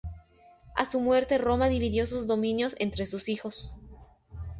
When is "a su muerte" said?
0.75-1.37